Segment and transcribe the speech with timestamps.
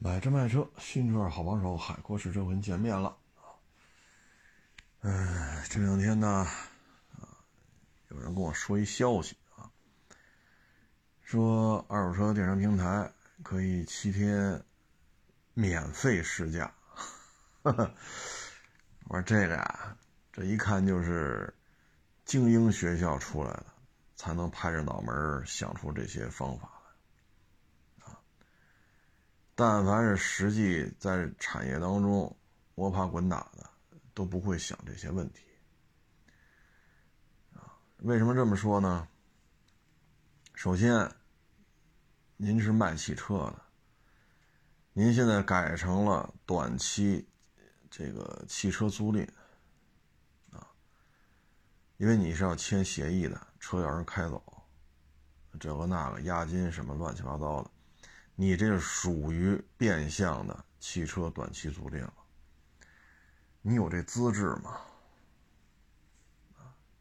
[0.00, 3.50] 买车卖车，新车好帮手，海阔试车，跟见面了啊！
[5.00, 7.26] 哎，这两天呢，啊，
[8.08, 9.68] 有人跟我说一消息啊，
[11.20, 14.62] 说二手车电商平台可以七天
[15.54, 16.72] 免费试驾。
[17.64, 17.74] 我
[19.10, 19.96] 说这个呀，
[20.32, 21.52] 这一看就是
[22.24, 23.66] 精英学校出来的，
[24.14, 26.70] 才能拍着脑门想出这些方法。
[29.60, 32.36] 但凡是实际在产业当中
[32.76, 33.68] 摸爬滚打的，
[34.14, 35.42] 都不会想这些问题
[37.54, 37.74] 啊。
[37.96, 39.08] 为什么这么说呢？
[40.54, 41.10] 首先，
[42.36, 43.60] 您是卖汽车的，
[44.92, 47.28] 您现在改成了短期
[47.90, 49.28] 这个汽车租赁
[50.52, 50.70] 啊，
[51.96, 54.40] 因为你是要签协议的，车要人开走，
[55.58, 57.70] 这个那个押金什么乱七八糟的。
[58.40, 62.14] 你这属于变相的汽车短期租赁了，
[63.60, 64.80] 你有这资质吗？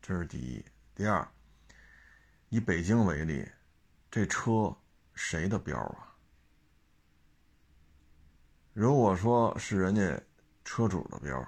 [0.01, 0.65] 这是第一。
[0.95, 1.29] 第二，
[2.49, 3.47] 以北京为例，
[4.09, 4.75] 这车
[5.13, 6.17] 谁的标啊？
[8.73, 10.19] 如果说是人家
[10.65, 11.47] 车主的标，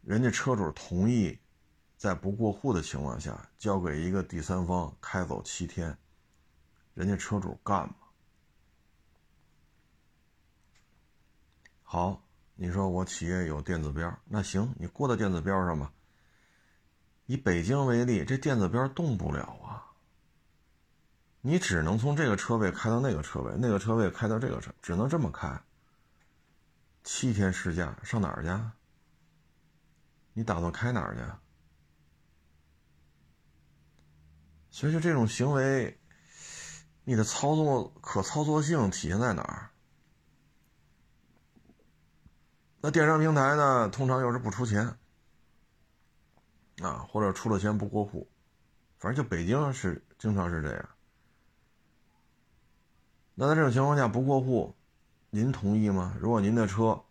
[0.00, 1.38] 人家车主同意
[1.98, 5.94] 在不过户的情况下交给一个第三方开走七天。
[6.94, 7.94] 人家车主干吗？
[11.82, 12.22] 好，
[12.54, 15.92] 你说我企业有电子标，那行，你过到电子标上吧。
[17.26, 19.86] 以北京为例，这电子标动不了啊。
[21.40, 25.62] 你只能从这个车位开到那个车位，那个车位开到这个车，只能这么开。
[27.02, 28.50] 七天试驾，上哪儿去？
[30.32, 31.22] 你打算开哪儿去？
[34.70, 35.99] 所以，就这种行为。
[37.04, 39.70] 你的操作可操作性体现在哪儿？
[42.82, 43.88] 那电商平台呢？
[43.90, 44.96] 通常又是不出钱
[46.80, 48.26] 啊，或者出了钱不过户，
[48.98, 50.88] 反正就北京是经常是这样。
[53.34, 54.74] 那在这种情况下不过户，
[55.30, 56.16] 您同意吗？
[56.20, 57.02] 如果您的车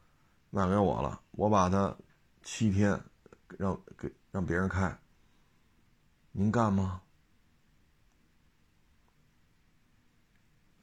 [0.49, 1.95] 卖给我了，我把它
[2.41, 2.99] 七天
[3.57, 4.97] 让给让别人开，
[6.31, 7.01] 您干吗？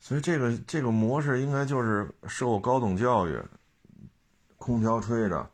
[0.06, 3.43] 所以这个这个模式应该就是受过高等教育，
[4.56, 5.50] 空调吹着，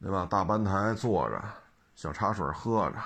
[0.00, 0.24] 对吧？
[0.30, 1.42] 大班台坐着，
[1.96, 2.98] 小茶水喝着，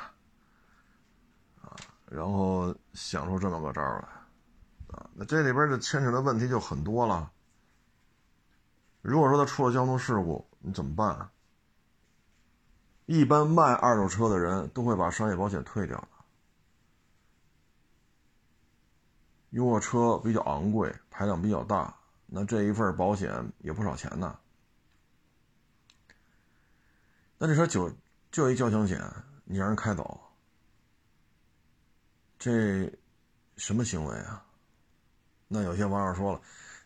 [1.62, 1.74] 啊，
[2.04, 4.08] 然后想出这么个招来，
[4.88, 7.32] 啊，那这里边就牵扯的问题就很多了。
[9.00, 11.30] 如果说他出了交通事故，你怎么办？
[13.06, 16.06] 一般卖二手车的人都会把商业保险退掉。
[19.52, 21.94] 如果车比较昂贵，排量比较大，
[22.26, 24.38] 那这一份保险也不少钱呢。
[27.36, 27.92] 那这车就
[28.30, 28.98] 就一交强险，
[29.44, 30.18] 你让人开走，
[32.38, 32.91] 这
[33.58, 34.42] 什么行为啊？
[35.48, 36.41] 那有些网友说了，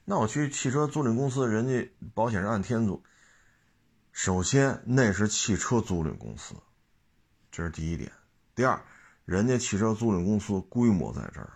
[0.05, 3.00] 那我去汽车租赁公司，人家保险是按天租。
[4.10, 6.56] 首先，那是汽车租赁公司，
[7.53, 8.10] 这是第一点。
[8.56, 8.82] 第二，
[9.25, 11.53] 人家汽车租赁公司规模在这儿。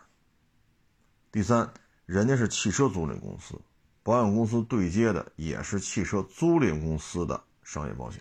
[1.32, 1.72] 第三，
[2.06, 3.60] 人家是汽车租赁公司，
[4.02, 8.20] 保险公司对接的也是汽车租赁公司的商业保险。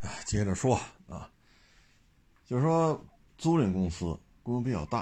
[0.00, 1.30] 哎，接着说啊，
[2.46, 3.04] 就是说
[3.36, 5.00] 租赁公司规模比较大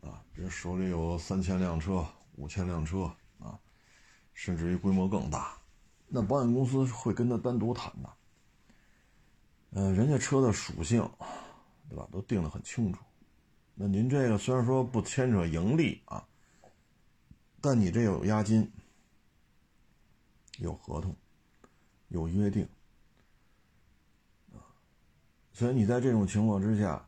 [0.00, 2.02] 啊，比如手里有三千辆车、
[2.36, 3.02] 五千辆车
[3.38, 3.58] 啊，
[4.32, 5.58] 甚至于规模更大，
[6.06, 8.10] 那保险公司会跟他单独谈的。
[9.72, 11.06] 嗯，人家车的属性，
[11.90, 13.00] 对吧，都定得很清楚。
[13.80, 16.26] 那您这个虽然说不牵扯盈利啊，
[17.60, 18.68] 但你这有押金、
[20.58, 21.14] 有合同、
[22.08, 22.68] 有约定
[24.52, 24.58] 啊，
[25.52, 27.06] 所以你在这种情况之下，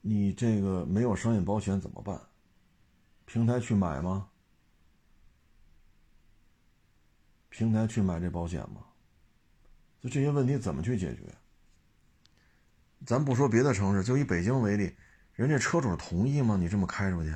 [0.00, 2.20] 你这个没有商业保险怎么办？
[3.24, 4.28] 平台去买吗？
[7.48, 8.84] 平台去买这保险吗？
[10.00, 11.22] 就这些问题怎么去解决？
[13.04, 14.94] 咱不说别的城市，就以北京为例。
[15.42, 16.56] 人家车主同意吗？
[16.56, 17.34] 你这么开出去，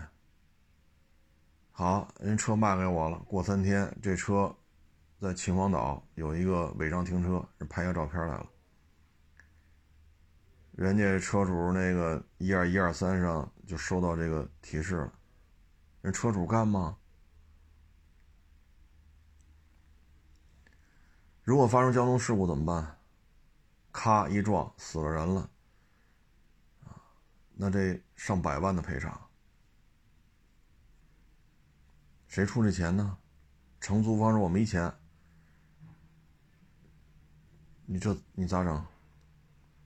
[1.73, 3.19] 好，人车卖给我了。
[3.27, 4.55] 过三天，这车
[5.19, 8.47] 在秦皇岛有一个违章停车，人拍下照片来了。
[10.71, 15.13] 人家车主那个一二一二三上就收到这个提示了，
[16.03, 16.97] 人车主干吗？
[21.43, 22.99] 如果发生交通事故怎么办？
[23.91, 25.51] 咔一撞死了人了。
[27.59, 29.19] 那这上百万的赔偿，
[32.29, 33.17] 谁出这钱呢？
[33.81, 34.93] 承租方说我没钱，
[37.87, 38.85] 你这你咋整？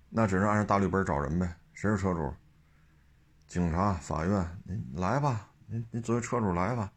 [0.09, 1.57] 那只能按照大绿本找人呗。
[1.73, 2.35] 谁是车主？
[3.47, 6.93] 警察、法院，你来吧，你你作为车主来吧。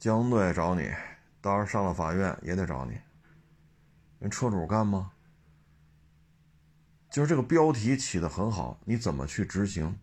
[0.00, 0.90] 交通队找你，
[1.40, 2.98] 到时候上了法院也得找你。
[4.18, 5.12] 人车主干吗？
[7.10, 9.98] 就是这个标题起的很好，你怎么去执行？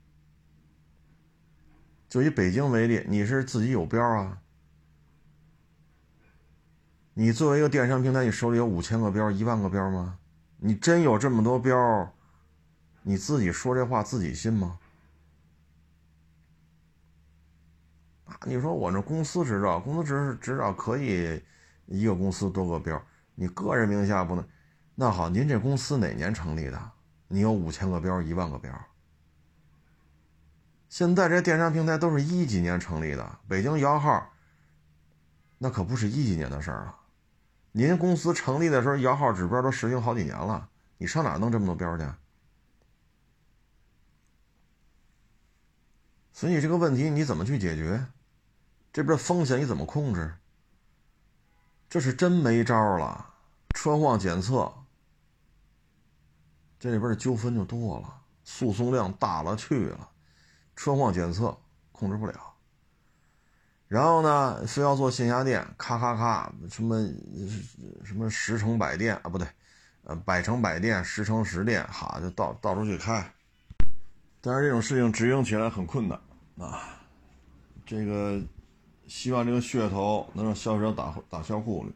[2.09, 4.41] 就以北京为例，你是自己有标啊？
[7.13, 10.19] 你作为一个电商平台，你手里有五千个标、一万个标吗？
[10.57, 12.13] 你真有这么多标，
[13.03, 14.77] 你自己说这话自己信吗？
[18.25, 21.41] 啊，你说我这公司执照，公司执执照可以
[21.85, 23.01] 一个公司多个标，
[23.35, 24.45] 你个人名下不能。
[24.95, 26.91] 那好，您这公司哪年成立的？
[27.27, 28.71] 你有五千个标、一万个标。
[30.89, 34.31] 现在这电商平台都是一几年成立的，北京摇号，
[35.57, 36.95] 那可不是一几年的事儿了。
[37.73, 42.05] 您公司成立的时候，摇号指标都实行好几年了，你上哪弄这么多标去？
[46.31, 48.05] 所以这个问题你怎么去解决？
[48.93, 50.35] 这边风险你怎么控制？
[51.89, 53.33] 这是真没招了。
[53.69, 54.73] 车况检测，
[56.79, 60.09] 这里边的纠纷就多了，诉讼量大了去了。
[60.75, 61.57] 车况检测
[61.91, 62.33] 控制不了，
[63.87, 67.03] 然后呢，非要做线下店，咔咔咔，什么
[68.05, 69.47] 什么十成百店啊，不对，
[70.03, 73.33] 呃，百成百店，十成十店，哈，就到到处去开。
[74.39, 76.19] 但是这种事情执行起来很困难
[76.59, 77.01] 啊。
[77.85, 78.39] 这个
[79.07, 81.93] 希望这个噱头能让消费者打打消顾虑。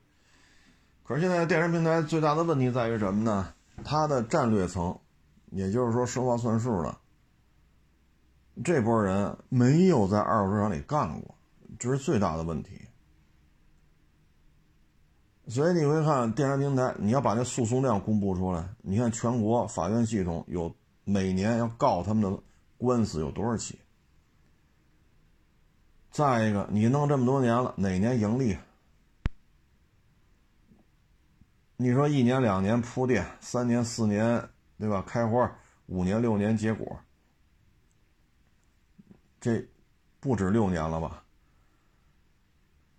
[1.04, 3.54] 可是现在电商平台最大的问题在于什么呢？
[3.83, 4.98] 他的战略层，
[5.51, 6.98] 也就是说说话算数的。
[8.63, 11.36] 这波人没有在二手车厂里干过，
[11.80, 12.72] 这是最大的问题。
[15.48, 18.69] 所以你会看电商平台，你要把那诉讼量公布出来。
[18.81, 20.74] 你看全国法院系统有
[21.04, 22.39] 每年要告他们的
[22.78, 23.80] 官司有多少起？
[26.12, 28.57] 再一个，你弄这么多年了，哪年盈利？
[31.81, 34.48] 你说一年两年铺垫，三年四年，
[34.78, 35.01] 对吧？
[35.01, 35.51] 开花，
[35.88, 36.95] 五年六年结果。
[39.39, 39.68] 这
[40.19, 41.24] 不止六年了吧？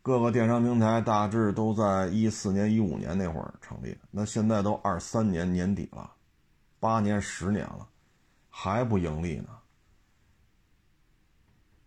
[0.02, 6.11] 各个电商平台大致都在一四年、一五年那会儿成立，那现在都二三年年底了，
[6.81, 7.88] 八年、十年了，
[8.50, 9.50] 还不盈利呢？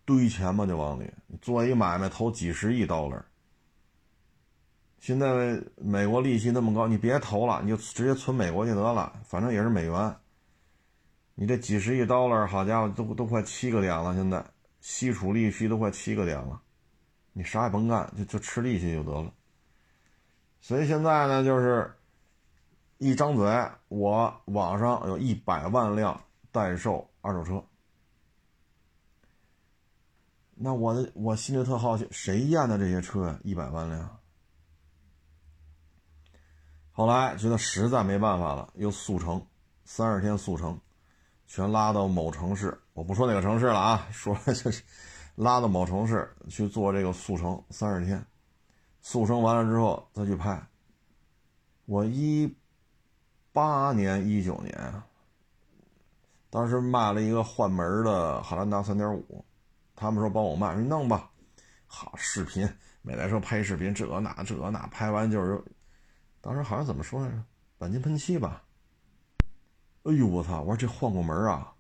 [0.06, 1.12] 堆钱嘛，就往里
[1.42, 3.22] 做一买卖，投几十亿 dollar。
[5.06, 10.16] 现在美国利息那么高，你别投了，你就直接存美国去得了，反正也是美元。
[11.36, 14.16] 你这几十亿 dollar，好家伙，都都快七个点了。
[14.16, 14.44] 现在
[14.82, 16.60] 吸储利息都快七个点了，
[17.34, 19.32] 你啥也甭干，就就吃利息就得了。
[20.60, 21.94] 所以现在呢，就是
[22.98, 23.46] 一张嘴，
[23.90, 26.20] 我网上有一百万辆
[26.52, 27.64] 代售二手车，
[30.56, 33.40] 那我的我心里特好奇，谁验的这些车呀？
[33.44, 34.20] 一百万辆。
[36.98, 39.46] 后来觉得实在没办法了，又速成，
[39.84, 40.80] 三十天速成。
[41.46, 44.82] 全拉到某城市，我不说哪个城市了啊， 说就是
[45.36, 48.26] 拉到某城市去做这个速成三十天，
[49.02, 50.66] 速成完了之后再去拍。
[51.86, 52.52] 我一
[53.52, 55.04] 八年、一九年，
[56.50, 59.44] 当时卖了一个换门的汉兰达三点五，
[59.98, 61.30] 他们说帮我卖，说弄吧。
[61.86, 62.68] 好视频，
[63.02, 65.64] 每台车拍视频，这那这那，拍完就是，
[66.46, 67.44] 当时好像怎么说来着？
[67.80, 68.62] 钣金喷漆吧。
[70.04, 70.62] 哎呦我操！
[70.62, 71.74] 我说这换过门啊，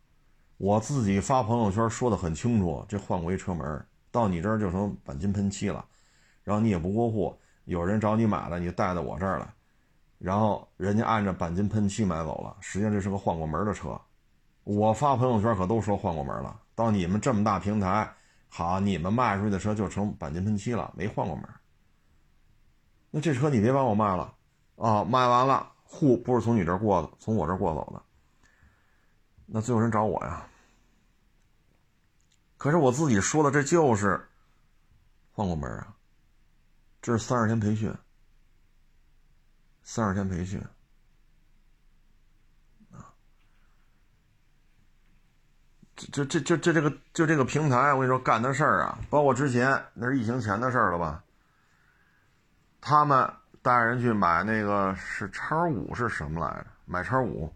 [0.57, 5.85] 我自己发朋友圈说的很清楚，这换过一车门，到你这儿就成钣金喷漆了，
[6.43, 9.53] 然后你也不过户，有人找你买了，你带到我这儿来，
[10.17, 14.01] 然后人家按照钣金喷漆买走了，实际上这是个换过门的车，
[14.63, 18.11] 我发朋友圈可都说换过门了，到你们这么大平台，
[18.49, 21.47] 好，你们卖出去的车就成钣金喷漆了，没换过门，
[23.11, 24.33] 那这车你别把我卖了
[24.75, 28.01] 啊，卖完了户不是从你这儿过的，从我这儿过走的。
[29.45, 30.45] 那最后人找我呀？
[32.57, 34.27] 可是我自己说的，这就是
[35.31, 35.95] 换过门啊！
[37.01, 37.93] 这是三十天培训，
[39.83, 40.59] 三十天培训
[42.91, 43.13] 啊！
[45.95, 51.23] 这这这这这个就这个平台，我跟你说干的事儿啊，包括之前那是疫情前的事儿了吧？
[52.81, 53.31] 他们
[53.65, 56.67] 带人去买那个是叉五是什么来着？
[56.85, 57.51] 买叉五。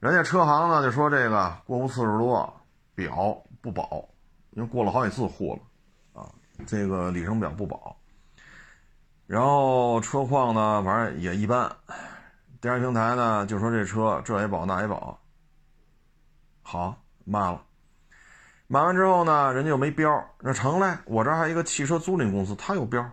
[0.00, 2.60] 人家车行呢就说这个过户次数多，
[2.92, 4.08] 表不保，
[4.50, 6.28] 因为过了好几次户了，啊，
[6.66, 7.96] 这个里程表不保。
[9.28, 11.70] 然后车况呢，反正也一般。
[12.60, 15.16] 电商平台呢就说这车这也保那也保。
[16.62, 17.64] 好，卖了。
[18.66, 20.98] 买完之后呢，人家又没标，那成嘞。
[21.04, 23.08] 我这还有一个汽车租赁公司，他有标，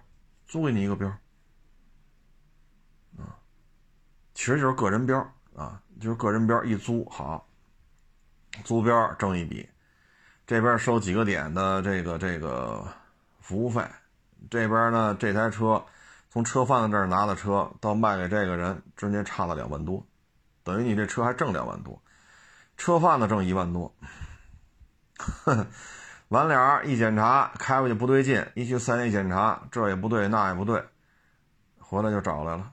[0.48, 1.08] 租给你一个标。
[3.18, 3.36] 啊，
[4.40, 5.20] 其实就是个人标
[5.54, 7.46] 啊，就是个人标一租好，
[8.64, 9.68] 租标挣一笔，
[10.48, 12.88] 这边收几个点的这个这个
[13.42, 13.86] 服务费，
[14.50, 15.84] 这边呢这台车
[16.30, 20.02] 从车贩子这儿拿的车到卖给这个人，中间差了两万多，
[20.64, 22.02] 等于你这车还挣两万多，
[22.78, 23.94] 车贩子挣一万多。
[26.30, 30.82] 完了，一检查开回去不对劲，一去四 S 店检查，这也不对那也不对，
[31.78, 32.72] 回来就找来了。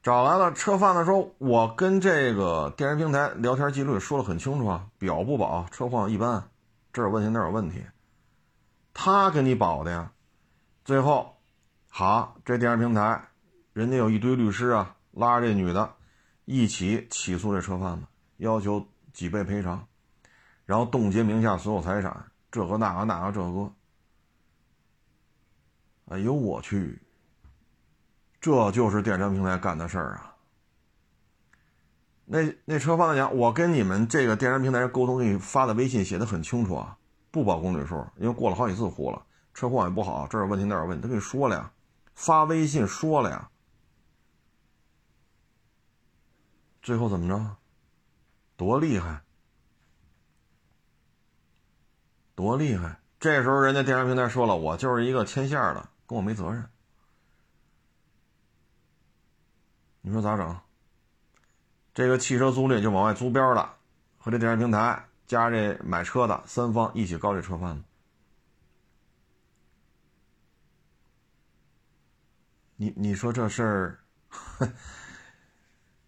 [0.00, 6.48] 找来了，车贩子说：“我跟这个电商平台聊天记录说的很清楚啊，表不保，车况一般，
[6.92, 7.84] 这有问题那有问题。”
[8.94, 10.12] 他给你保的呀。
[10.84, 11.36] 最后，
[11.88, 13.28] 好，这电商平台
[13.72, 15.92] 人家有一堆律师啊，拉着这女的
[16.44, 18.06] 一起起诉这车贩子，
[18.38, 19.86] 要求几倍赔偿。
[20.64, 23.72] 然后冻结名下所有财产，这个那个那个这个，
[26.06, 27.02] 哎呦我去！
[28.48, 30.34] 这就是电商平台干的事儿啊。
[32.24, 36.96] 那那车贩子讲，我跟你们这个电商平台沟通，给你发的微信写的很清楚啊，
[37.30, 41.70] 不保公里数，因为过了好几次户了，车况也不好，这有问题那有问题，他跟你说了呀，
[42.14, 43.50] 发微信说了呀，
[46.80, 47.56] 最后怎么着？
[48.56, 49.20] 多厉害！
[52.34, 52.98] 多厉害！
[53.20, 56.64] 这时候人家电商平台说了，我就是一个牵线的，跟我没责任。
[60.08, 60.58] 你说咋整？
[61.92, 63.68] 这个汽车租赁就往外租标的，
[64.16, 67.84] 和这电商平台加这买车的三方一起告这车贩子。
[72.76, 73.98] 你你说这事儿，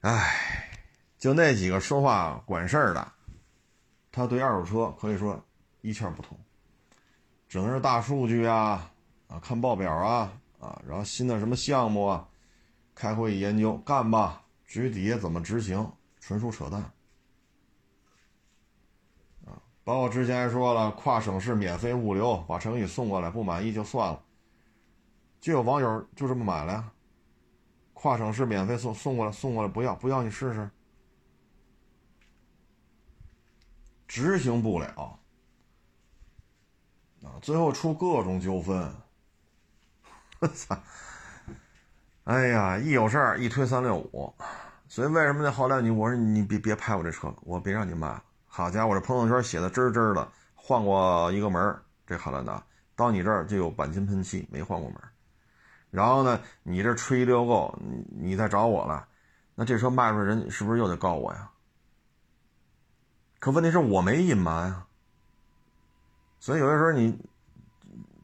[0.00, 0.70] 哎，
[1.18, 3.12] 就那几个说话管事儿的，
[4.10, 5.44] 他对二手车可以说。
[5.82, 6.38] 一窍不通，
[7.48, 8.92] 只能是大数据啊，
[9.28, 12.28] 啊，看报表啊，啊，然后新的什么项目啊，
[13.00, 15.90] 开会研究干吧，至于底下怎么执行，
[16.20, 16.82] 纯属扯淡。
[19.46, 24.22] 啊，包括之前还说了跨省市免费物流，把成语送过来，不满意就算了。
[25.40, 26.92] 就有网友就这么买了呀，
[27.94, 30.70] 跨省市免费送送过来，送过来不要不要你试试，
[34.06, 35.18] 执行不了。
[37.22, 38.94] 啊，最后出各种纠纷，
[40.40, 40.78] 我操！
[42.24, 44.32] 哎呀，一有事儿一推三六五，
[44.88, 45.50] 所以为什么呢？
[45.50, 48.20] 后来你我说你别别拍我这车，我别让你卖。
[48.46, 52.62] 好家伙，这朋友圈写的真真的，换过一个门这汉兰达
[52.94, 54.98] 到你这儿就有钣金喷漆，没换过门
[55.90, 59.08] 然后呢，你这吹溜够，你你再找我了，
[59.54, 61.50] 那这车卖出去，人是不是又得告我呀？
[63.38, 64.86] 可问题是我没隐瞒啊。
[66.38, 67.18] 所以有的时候你，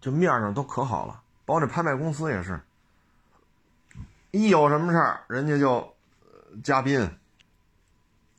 [0.01, 2.61] 就面上都可好了，包括这拍卖公司也是，
[4.31, 5.97] 一有什么事儿，人家就
[6.63, 7.09] 嘉宾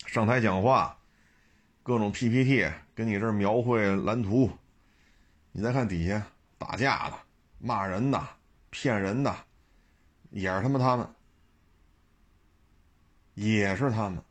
[0.06, 0.98] 上台讲话，
[1.82, 4.52] 各种 PPT 给你这描绘蓝图，
[5.52, 6.28] 你再看底下
[6.58, 7.18] 打架的、
[7.58, 8.22] 骂人的、
[8.70, 9.36] 骗人的，
[10.30, 11.08] 也是他妈他们，
[13.34, 14.22] 也是他们。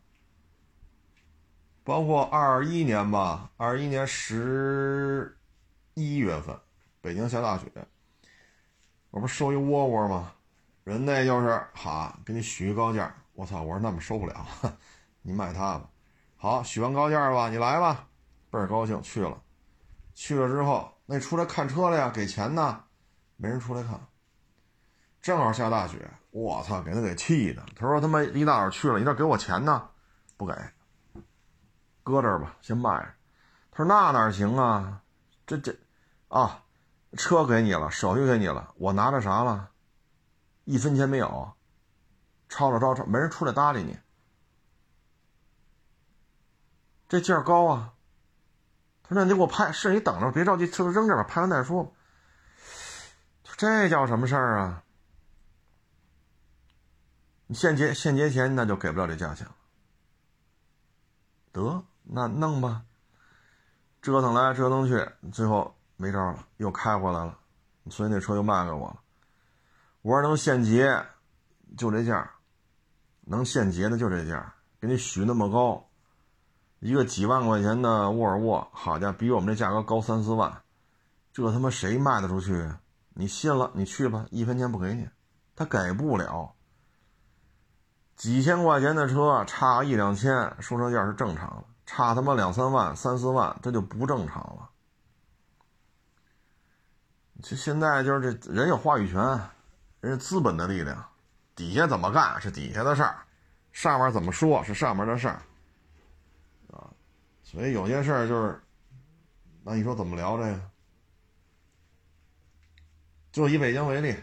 [1.83, 5.37] 包括二一年吧，二一年十
[5.95, 6.57] 一月份，
[7.01, 7.67] 北京下大雪，
[9.11, 10.33] 我不是收一窝窝吗？
[10.87, 13.61] 人那就是哈，给你许高价，我操！
[13.61, 14.47] 我说那么收不了，
[15.21, 15.91] 你卖他吧。
[16.37, 18.07] 好，许完高价吧，你来吧，
[18.51, 19.43] 倍儿高兴去了。
[20.15, 22.09] 去了之后，那出来看车了呀？
[22.15, 22.85] 给钱呢？
[23.35, 23.99] 没人出来看。
[25.21, 26.81] 正好下大雪，我操！
[26.83, 27.67] 给他给气的。
[27.75, 29.89] 他说他妈一大早去了，你这给我钱呢？
[30.37, 30.55] 不给。
[32.05, 32.91] 搁这儿吧，先卖。
[33.73, 35.03] 他说：“那哪行啊？
[35.49, 35.77] 这这，
[36.29, 36.63] 啊，
[37.17, 39.71] 车给你了，手续给你了，我拿着啥了？
[40.67, 41.55] 一分钱没有，
[42.51, 43.99] 抄了抄抄，没人出来搭理你。
[47.09, 47.95] 这价高啊。”
[49.09, 51.95] 他说：“那你给我拍，是你等着，别着急，车扔这儿吧，拍完再说。”
[53.57, 54.83] 这叫什么事儿啊？
[57.47, 59.55] 你现结现结钱，那就给不了这价钱了。
[61.53, 61.85] 得。
[62.09, 62.85] 那弄吧，
[64.01, 67.39] 折腾来折腾去，最后没招了，又开回来了，
[67.91, 69.03] 所以那车又卖给我了。
[70.07, 71.05] 我说能现结，
[71.77, 72.31] 就这价，
[73.23, 75.89] 能现结的就这价，给你许那么高，
[76.79, 80.63] 一个几万块钱的沃尔沃，好家伙，比我们这价格高三四万，
[81.33, 82.71] 这他妈谁卖得出去？
[83.15, 85.09] 你信了，你去吧，一分钱不给你，
[85.57, 86.55] 他给不了。
[88.15, 94.71] 几千块钱的车差一两千，说车价是正常的，差他妈两三万、三四万，这就不正常了。
[97.43, 99.41] 就现在就是这人有话语权，
[100.01, 101.09] 人家资本的力量，
[101.55, 103.27] 底下怎么干是底下的事儿，
[103.73, 105.43] 上面怎么说是上面的事儿，
[106.71, 106.91] 啊，
[107.43, 108.63] 所以有些事儿就是，
[109.65, 110.71] 那你说怎么聊这个？
[113.33, 114.17] 就以北京为例，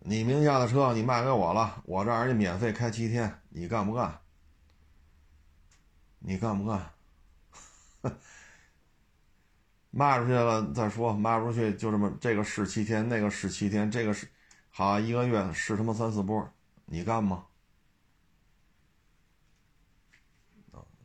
[0.00, 4.20] 你名下的车你卖给我了，我这儿人家免费开七天，你干不干？
[6.18, 6.90] 你干不干？
[9.96, 14.28] 卖出去了再说，卖不出去就这么这个试七天，那个试七天，这个是
[14.68, 16.46] 好一个月试他妈三四波，
[16.84, 17.46] 你干吗？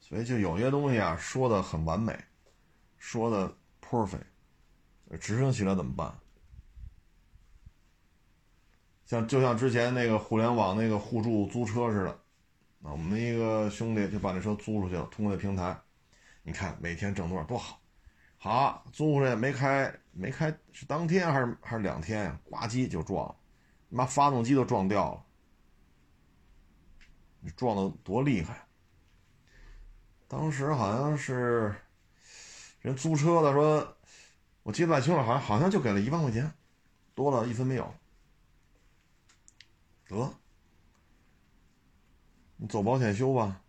[0.01, 2.13] 所以就有些东西啊，说的很完美，
[2.97, 4.25] 说的 perfect。
[5.21, 6.13] 执行起来怎么办？
[9.05, 12.11] 像就像之前那个互联网那个互助租车似的，
[12.81, 15.79] 啊，我们一个兄弟就把这车租出去了，通过这平台，
[16.43, 17.80] 你看每天挣多少多好，
[18.43, 22.39] 好租出去没开没开是当天还是还是两天呀？
[22.49, 23.35] 呱唧就撞，
[23.87, 25.23] 妈发动机都撞掉了，
[27.39, 28.65] 你撞的多厉害！
[30.27, 31.75] 当时好像是
[32.79, 33.95] 人租车的说。
[34.63, 36.51] 我记得太清了，好像好像就给了一万块钱，
[37.15, 37.93] 多了一分没有。
[40.07, 40.33] 得，
[42.57, 43.61] 你走保险修吧。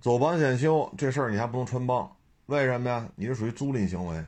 [0.00, 2.13] 走保险修这事儿你还不能穿帮，
[2.46, 3.08] 为什么呀？
[3.16, 4.24] 你这属于租赁行为。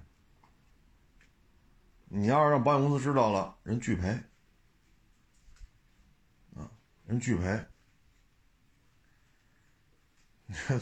[2.08, 4.08] 你要是让保险公司知道了，人拒赔。
[6.54, 6.70] 啊，
[7.06, 7.61] 人拒赔。
[10.46, 10.80] 你说，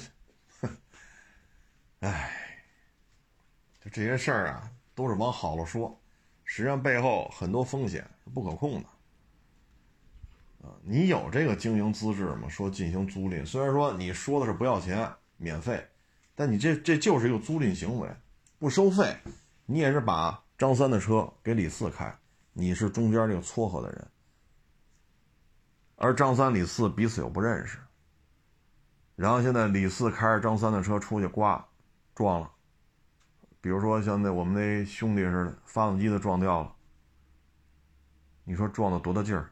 [2.01, 2.31] 唉。
[3.81, 6.01] 就这些事儿啊，都是往好了说，
[6.45, 8.89] 实际上背后很多风险是不可控的。
[10.83, 12.49] 你有这个经营资质吗？
[12.49, 15.07] 说进行租赁，虽然说你说的是不要钱、
[15.37, 15.87] 免费，
[16.35, 18.09] 但你这这就是一个租赁行为，
[18.59, 19.17] 不收费，
[19.67, 22.17] 你也是把张三的车给李四开，
[22.53, 24.09] 你是中间这个撮合的人，
[25.97, 27.79] 而张三、李四彼此又不认识，
[29.17, 31.69] 然后现在李四开着张三的车出去刮，
[32.15, 32.51] 撞了。
[33.61, 36.75] 比如说像那我们那兄弟似的，发动机都撞掉了。
[38.45, 39.51] 你说撞的多大劲儿？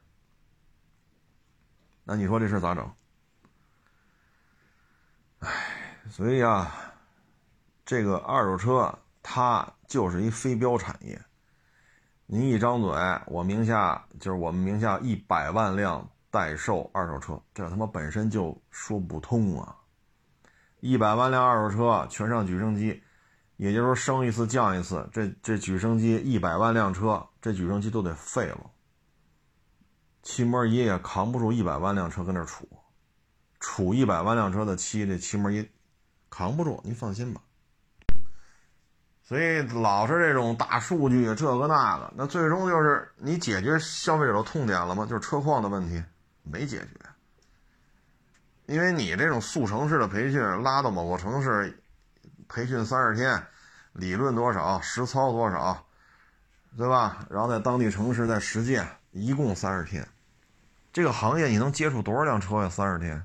[2.04, 2.92] 那你说这事咋整？
[5.38, 5.48] 哎，
[6.12, 6.70] 所以啊，
[7.86, 11.18] 这个二手车它就是一非标产业。
[12.26, 12.90] 您一张嘴，
[13.28, 19.74] 我名下就是我们名下一百万辆代售二手车，这他妈本身就说不通啊！
[20.80, 23.02] 一百万辆二手车全上举升机。
[23.56, 28.70] 也就是说，升一次降一次，这这举升机一百万辆车，这举升机都得废了。
[30.22, 32.64] 漆膜仪也扛不住一百万辆车跟那杵，
[33.58, 35.66] 杵一百万辆车的漆，这漆膜仪
[36.32, 37.42] 扛不住，您放心吧。
[39.22, 45.04] 所以老是这种大数据，这个那个，那最终就是你解决消费者的痛点了吗？
[45.04, 46.02] 就是车况的问题
[46.42, 46.86] 没解决，
[48.64, 51.78] 因为你这种速成式的培训拉到某个城市，
[52.48, 53.46] 培训三十天。
[53.92, 55.84] 理论多少，实操多少，
[56.78, 57.26] 对吧？
[57.28, 60.08] 然后在当地城市再实践，一共三十天。
[60.94, 62.70] 这个行业你能接触多少辆车呀？
[62.70, 63.22] 三十天，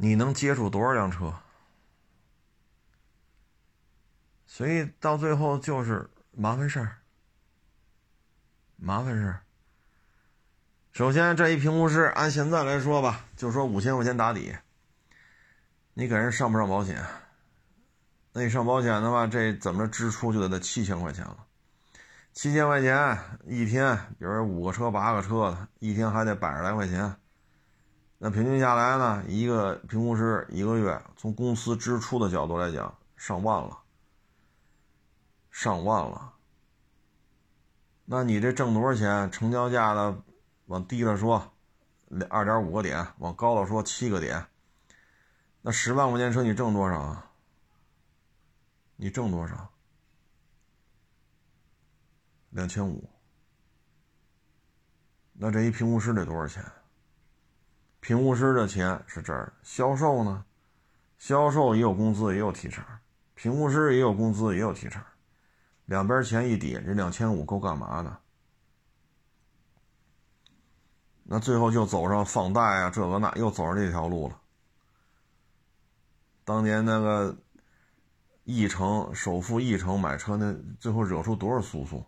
[0.00, 1.34] 你能接触多少辆车？
[4.46, 6.98] 所以到最后就是麻烦事儿，
[8.76, 9.42] 麻烦事儿。
[10.92, 14.56] 首先，这一评估师按现在来说吧，就说五千块钱打底。
[15.94, 17.04] 你给人上不上保险？
[18.32, 21.44] 那你上保险的话，这怎么着支出就得得七千块钱了。
[22.32, 27.16] 七千块钱一天，比如五个车、八个车的，一天还得百十来块钱。
[28.20, 33.78] 那平均下来呢，一个评估师一个月，从公司支出的角度来讲，上万了，
[35.52, 36.34] 上万了。
[38.04, 39.30] 那你这挣多少钱？
[39.30, 40.20] 成交价的
[40.66, 41.52] 往低了说，
[42.28, 44.44] 二点五个点；往高了说，七个点。
[45.62, 47.30] 那十万块钱车你挣多少啊？
[48.96, 49.70] 你挣多少？
[52.50, 53.08] 两千五。
[55.34, 56.64] 那这一评估师得多少钱？
[58.08, 60.42] 评估师的钱是这儿，销售呢？
[61.18, 62.82] 销售也有工资，也有提成；
[63.34, 65.04] 评估师也有工资，也有提成。
[65.84, 68.18] 两边钱一抵，这两千五够干嘛的？
[71.22, 74.40] 那最后就走上放贷啊，这个那，又走上这条路了。
[76.46, 77.36] 当年那个
[78.44, 82.06] 一城首付一城买车，那最后惹出多少诉讼？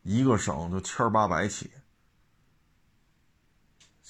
[0.00, 1.70] 一个省就千八百起。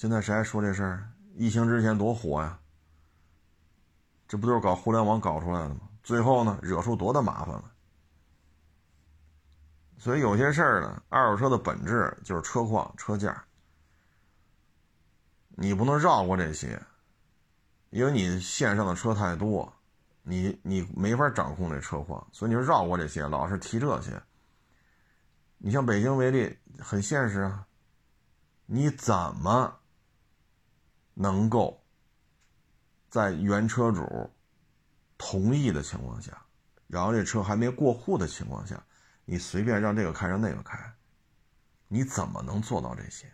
[0.01, 1.11] 现在谁还说这事儿？
[1.35, 2.59] 疫情之前多火呀！
[4.27, 5.81] 这不都是搞互联网搞出来的吗？
[6.01, 7.71] 最后呢，惹出多大麻烦了？
[9.99, 13.45] 所以有些事儿呢，二手车的本质就是车况、车价，
[15.49, 16.81] 你不能绕过这些，
[17.91, 19.71] 因为你线上的车太多，
[20.23, 24.19] 你你没法掌控这车况，所以你就绕过这些，老是提这些。
[25.59, 27.67] 你像北京为例，很现实啊，
[28.65, 29.77] 你怎么
[31.21, 31.79] 能够
[33.07, 34.27] 在原车主
[35.19, 36.35] 同意的情况下，
[36.87, 38.83] 然后这车还没过户的情况下？
[39.23, 40.77] 你随便让这个开，让那个开，
[41.87, 43.31] 你怎么能做到这些？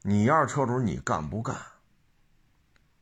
[0.00, 1.54] 你要是车主，你干不干？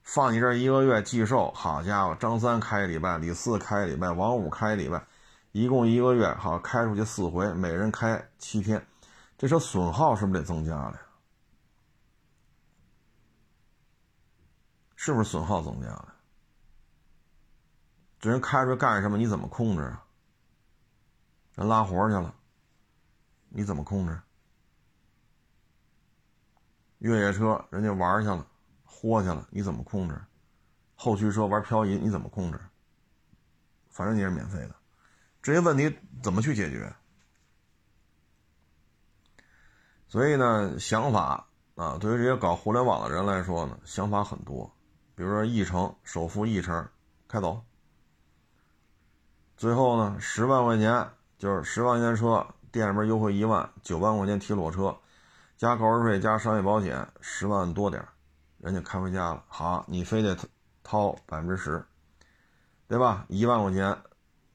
[0.02, 5.06] 放你这一个月寄售，好家伙，张三开礼拜，李四开礼拜，王五开礼拜，
[5.52, 8.84] 一共一个月好开出去四回，每人开七天，
[9.38, 11.00] 这车损耗是不是得增加了呀？
[15.00, 16.12] 是不是损耗增加了？
[18.18, 19.16] 这人开出去干什么？
[19.16, 20.04] 你怎么控制啊？
[21.54, 22.34] 人拉活去了，
[23.48, 24.20] 你怎么控制？
[26.98, 28.44] 越野车人家玩去了，
[28.84, 30.20] 豁去了，你怎么控制？
[30.96, 32.58] 后驱车玩漂移，你怎么控制？
[33.88, 34.74] 反正你是免费的，
[35.40, 36.92] 这些问题怎么去解决？
[40.08, 44.74] 所以呢，想法啊，对于这些搞互联网的人来说呢，想法很多。
[45.18, 46.88] 比如说一成首付一成
[47.26, 47.60] 开走，
[49.56, 51.10] 最后呢，十万块钱。
[51.38, 54.96] 就是十万块钱车，店里面优惠一万，九万块钱提裸车，
[55.56, 58.04] 加购置税加商业保险，十万多点
[58.58, 59.44] 人家开回家了。
[59.46, 60.36] 好，你非得
[60.82, 61.84] 掏百分之十，
[62.88, 63.24] 对吧？
[63.28, 63.96] 一万块钱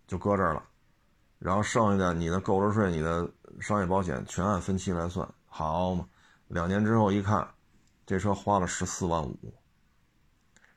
[0.08, 0.64] 就搁这儿了，
[1.40, 6.06] 然后剩下的你的购置税、你的商业保险全按分期来算，好嘛？
[6.50, 7.48] 两年之后一看，
[8.06, 9.54] 这车花了十四万五，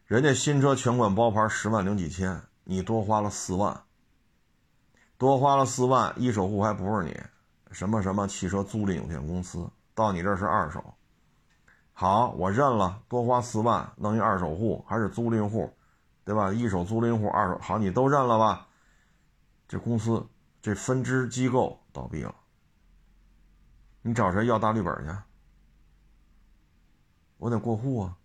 [0.06, 3.82] 人家新车全款包牌十万零几千，你多花了四万。
[5.18, 7.20] 多花了四万，一手户还不是你，
[7.72, 10.94] 什么什么汽车租赁有限公司，到你这是二手。
[11.92, 15.74] 好，我认了，多花四万弄一二手户，还是租赁户，
[16.24, 16.52] 对吧？
[16.52, 18.68] 一手租赁户，二手好，你都认了吧？
[19.66, 20.24] 这公司
[20.62, 22.32] 这分支机构倒闭了，
[24.02, 25.10] 你找谁要大绿本去？
[27.38, 28.16] 我得过户啊。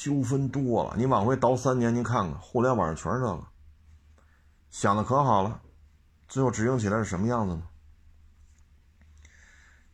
[0.00, 3.44] 纠纷多了，你往回倒三年，你看看，互联网上全是这个。
[4.70, 5.60] 想的可好了，
[6.26, 7.62] 最后执行起来是什么样子呢？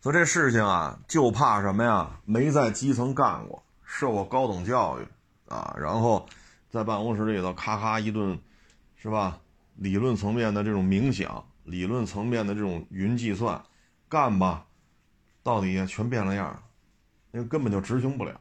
[0.01, 2.21] 说这事情啊，就怕什么呀？
[2.25, 5.09] 没在基层干过，受过高等教育
[5.49, 6.25] 啊，然后
[6.71, 8.39] 在办公室里头咔咔一顿，
[8.95, 9.41] 是吧？
[9.75, 13.61] 理论层面的这种冥想，理论层面的这种云计算，
[14.09, 14.67] 干吧，
[15.43, 16.63] 到底全变了样，
[17.33, 18.41] 因为根本就执行不了。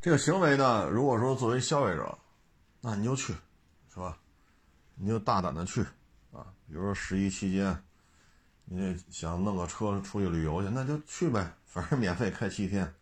[0.00, 2.16] 这个行为呢，如果说作为消费者，
[2.80, 3.34] 那你就去，
[3.92, 4.16] 是吧？
[4.94, 5.82] 你就大胆的去，
[6.32, 7.84] 啊，比如说十一期间，
[8.64, 12.94] 你想弄个车出去旅游去，那就去呗，反正免费开七天，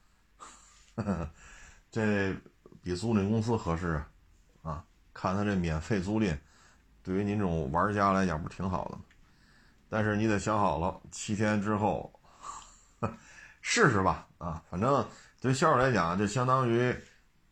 [1.88, 2.34] 这
[2.82, 4.02] 比租赁公司合适
[4.62, 4.84] 啊，
[5.14, 6.36] 看他这免费租赁，
[7.04, 9.02] 对于您这种玩家来讲不挺好的吗？
[9.88, 12.12] 但是你得想好了，七天之后
[13.62, 15.06] 试试吧，啊，反正
[15.40, 16.94] 对销售来讲，就相当于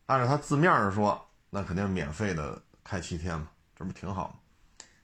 [0.06, 1.20] 按照他字面上说，
[1.50, 3.48] 那肯定免费的开七天嘛。
[3.74, 4.34] 这不挺好吗？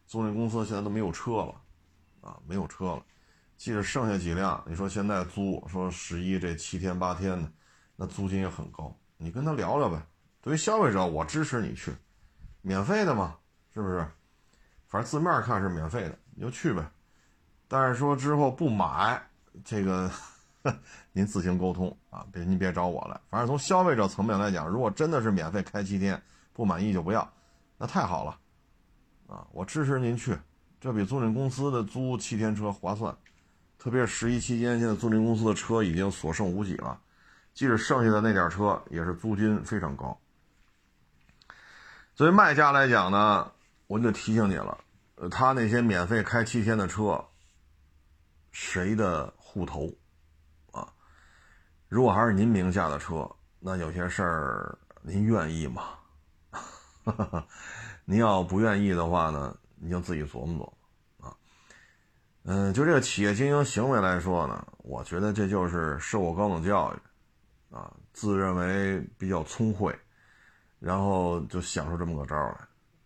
[0.07, 1.55] 租赁公司现在都没有车了，
[2.23, 3.03] 啊，没有车了，
[3.57, 7.51] 即使剩下几辆，你说现在租说十一这七天八天的，
[7.97, 8.95] 那租金也很高。
[9.17, 10.03] 你跟他聊聊呗。
[10.41, 11.95] 对于消费者，我支持你去，
[12.63, 13.37] 免费的嘛，
[13.73, 14.07] 是不是？
[14.89, 16.85] 反正字面看是免费的，你就去呗。
[17.69, 19.23] 但是说之后不买，
[19.65, 20.11] 这个
[21.13, 23.21] 您自行沟通啊，别您别找我了。
[23.29, 26.21] 反正从消费者层面来讲，如果真的是免费开七天，
[26.53, 27.33] 不满意就不要，
[27.79, 28.39] 那太好了。
[29.27, 30.39] 啊，我支持您去，
[30.81, 33.17] 这比租赁公司的租七天车划算，
[33.79, 37.01] 特别是十一期间，现在租赁公司的车已经所剩无几了，
[37.55, 40.17] 即使剩下的那点车，也是租金非常高。
[42.15, 43.51] 作为卖家来讲呢，
[43.87, 44.79] 我就提醒你了，
[45.15, 47.25] 呃，他那些免费开七天的车，
[48.51, 49.91] 谁的户头？
[51.93, 55.83] 如果还是您名下的车，那有些事儿您愿意吗？
[58.07, 61.37] 您要不愿意的话呢，你就自己琢磨琢磨啊。
[62.45, 69.95] 嗯，就这个企业经营行为来说呢，我觉得这就是受过高等教育啊，自认为比较聪慧，
[70.79, 72.57] 然后就想出这么个招来。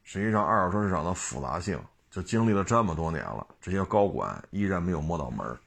[0.04, 1.76] 实际上，二手车市场的复杂性
[2.08, 5.58] 就经历了这么多年了，这些高管依然没有摸到门儿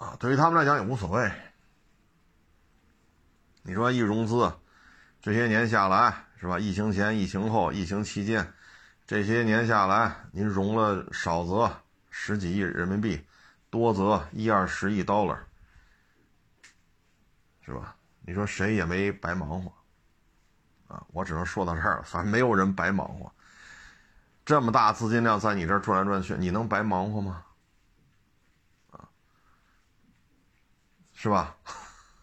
[0.00, 0.16] 啊。
[0.18, 1.30] 对于他们来讲也无所谓。
[3.62, 4.52] 你说一融资，
[5.20, 6.58] 这些年下来是吧？
[6.58, 8.52] 疫情前、疫情后、疫情期间，
[9.06, 11.70] 这些年下来，您融了少则
[12.08, 13.22] 十几亿人民币，
[13.68, 15.36] 多则一二十亿 dollar，
[17.64, 17.94] 是吧？
[18.22, 19.72] 你说谁也没白忙活。
[20.88, 22.02] 啊，我只能说到这儿了。
[22.02, 23.30] 反正没有人白忙活，
[24.44, 27.44] 这么大资金量在你这儿转来转去，你能白忙活吗？
[31.22, 31.54] 是吧？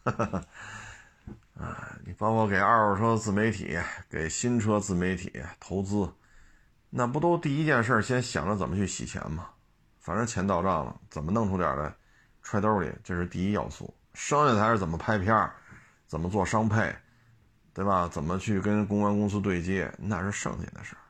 [1.54, 3.78] 啊，你包括给二手车自媒体、
[4.10, 6.12] 给新车自媒体投资，
[6.90, 9.50] 那不都第一件事先想着怎么去洗钱吗？
[10.00, 11.94] 反正钱到账了，怎么弄出点来
[12.42, 13.94] 揣兜里，这是第一要素。
[14.16, 15.48] 剩下才是怎么拍片
[16.08, 16.92] 怎么做商配。
[17.76, 18.08] 对吧？
[18.12, 21.02] 怎么去跟公关公司对接，那是剩下的事儿，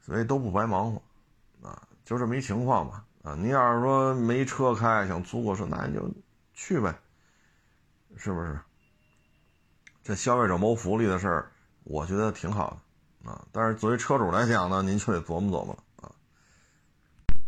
[0.00, 1.02] 所以都不白忙活，
[1.68, 3.04] 啊，就这么一情况吧。
[3.24, 6.08] 啊，你要是说没车开，想租个车，那你就
[6.64, 6.96] 去呗，
[8.16, 8.56] 是不是？
[10.04, 11.50] 这消费者谋福利的事儿，
[11.82, 12.80] 我觉得挺好
[13.24, 16.14] 的，啊，但是作为车主来讲呢，您就得琢磨琢磨了，啊。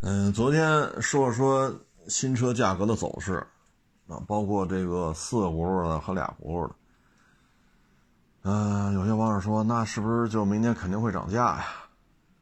[0.00, 1.72] 嗯，昨天说了说
[2.08, 3.34] 新车价格的走势，
[4.08, 6.74] 啊，包括这个四个轱辘的和俩轱辘的。
[8.42, 11.66] 嗯，有些网友说，那是不是就明年肯定会涨价呀？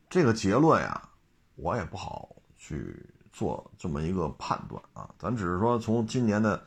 [0.08, 1.10] 这个结论呀，
[1.56, 5.08] 我也不好去做这么一个判断啊。
[5.18, 6.62] 咱只是说从今年的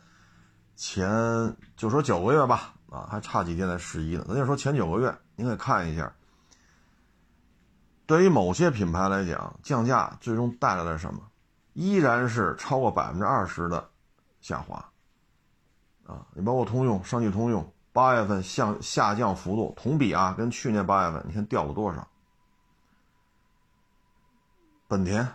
[0.75, 4.25] 前，就说九个月吧，啊，还差几天才十一呢。
[4.27, 6.11] 咱就说前九个月，您可以看一下，
[8.05, 11.21] 对于某些品牌来讲，降价最终带来了什么？
[11.73, 13.89] 依然是超过百分之二十的
[14.41, 14.77] 下滑
[16.05, 16.25] 啊！
[16.33, 17.71] 你包括通用、上汽通用。
[17.91, 22.05] 八月份向下降幅度同比啊，跟去年八月份你看掉了多少？
[24.89, 25.25] 本田、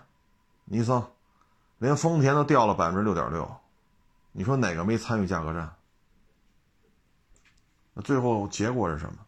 [0.66, 1.10] 尼桑，
[1.80, 3.50] 连丰田都掉了百分之六点六，
[4.32, 5.74] 你说哪个没参与价格战？
[7.94, 9.18] 那最后结果是什么？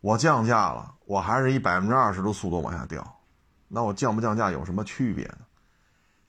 [0.00, 3.20] 我降价了，我还是以百分之二十的速度往下掉，
[3.66, 5.38] 那我降不降价有什么区别呢？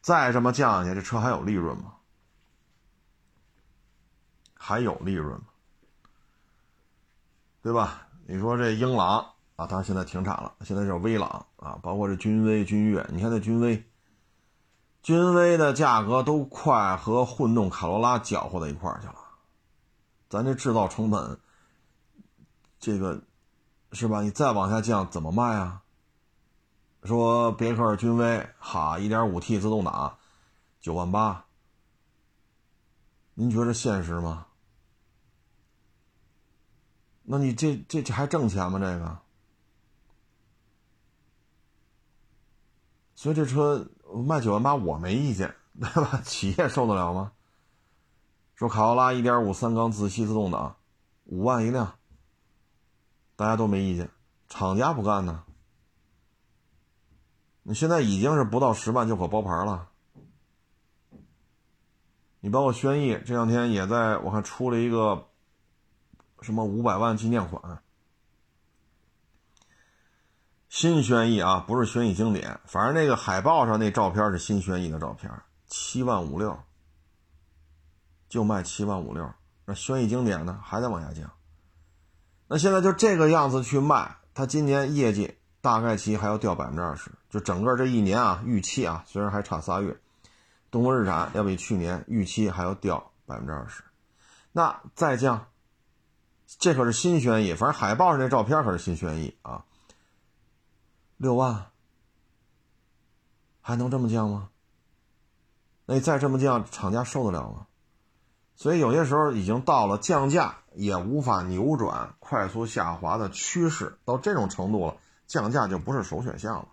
[0.01, 1.93] 再这么降下去，这车还有利润吗？
[4.55, 5.45] 还有利润吗？
[7.61, 8.07] 对吧？
[8.25, 13.88] 你说这英朗啊，它现在停产了，现在叫威朗啊，包括这君威、君越，你看这君威，
[15.01, 19.15] 君威的价格都快和混动卡罗拉搅和到一块儿去了，
[20.29, 21.39] 咱这制造成本，
[22.79, 23.21] 这个
[23.93, 24.21] 是吧？
[24.21, 25.81] 你再往下降怎么卖啊？
[27.03, 30.17] 说别克君威哈，1.5T 自动挡，
[30.81, 31.45] 九万八，
[33.35, 34.47] 您觉得现实吗？
[37.23, 38.77] 那你这这这还挣钱吗？
[38.79, 39.19] 这个，
[43.15, 46.22] 所以这车卖九万八我没意见， 对吧？
[46.24, 47.32] 企业受得了吗？
[48.56, 50.76] 说卡罗拉一点五三缸自吸自动挡，
[51.26, 51.95] 五万一辆，
[53.36, 54.10] 大家都没意见，
[54.48, 55.43] 厂家不干呢。
[57.63, 59.89] 你现在已经是不到十万就可包牌了。
[62.39, 65.26] 你包括轩逸这两天也在我看出了一个。
[66.41, 67.84] 什么五百万纪念款？
[70.69, 75.32] 新轩逸啊，不是轩逸经典，反正那个海报上那照片是新轩逸的照片，
[75.67, 76.58] 七万五六，
[78.29, 79.27] 就卖七万五六。
[79.65, 81.29] 那轩逸经典呢，还在往下降。
[82.47, 89.97] 那现在就这个样子去卖，它今年业绩大概其还要掉百分之二十，就整个这一年啊，预期啊，虽然还差仨月，
[90.69, 93.84] 东风日产要比去年预期还要掉百分之二十，
[94.51, 95.47] 那再降。
[96.60, 99.63] 这可是新轩逸，反正海报上那照片可是新轩逸啊，
[101.19, 101.67] 六万，
[103.60, 104.49] 还能这么降吗？
[105.86, 107.67] 那再这么降，厂家受得了吗？
[108.55, 116.69] 所以有些时候已经到了降价也无法扭转快速下滑的趋势，到这种程度了，降价就不是首选项了，